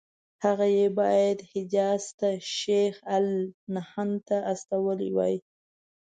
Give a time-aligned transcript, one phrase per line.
[0.43, 5.35] هغه یې باید حجاز ته شیخ الهند ته لېږلي وای.